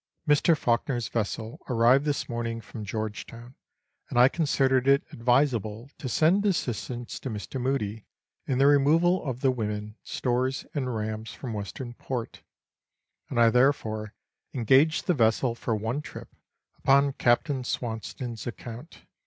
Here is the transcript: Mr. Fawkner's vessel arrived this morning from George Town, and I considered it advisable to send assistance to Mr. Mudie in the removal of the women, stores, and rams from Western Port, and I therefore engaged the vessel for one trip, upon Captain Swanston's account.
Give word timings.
Mr. 0.27 0.57
Fawkner's 0.57 1.09
vessel 1.09 1.59
arrived 1.69 2.05
this 2.05 2.27
morning 2.27 2.59
from 2.59 2.83
George 2.83 3.27
Town, 3.27 3.53
and 4.09 4.17
I 4.17 4.29
considered 4.29 4.87
it 4.87 5.03
advisable 5.11 5.91
to 5.99 6.09
send 6.09 6.43
assistance 6.43 7.19
to 7.19 7.29
Mr. 7.29 7.61
Mudie 7.61 8.05
in 8.47 8.57
the 8.57 8.65
removal 8.65 9.23
of 9.23 9.41
the 9.41 9.51
women, 9.51 9.97
stores, 10.01 10.65
and 10.73 10.95
rams 10.95 11.33
from 11.35 11.53
Western 11.53 11.93
Port, 11.93 12.41
and 13.29 13.39
I 13.39 13.51
therefore 13.51 14.15
engaged 14.55 15.05
the 15.05 15.13
vessel 15.13 15.53
for 15.53 15.75
one 15.75 16.01
trip, 16.01 16.29
upon 16.79 17.13
Captain 17.13 17.63
Swanston's 17.63 18.47
account. 18.47 19.03